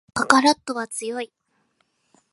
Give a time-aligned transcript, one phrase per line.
[0.15, 1.31] カカロットは強い